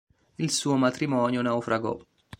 [0.39, 1.95] Il suo matrimonio naufragò.